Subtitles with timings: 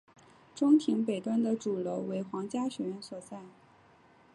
[0.55, 3.43] 中庭北端的主楼为皇家学院所在。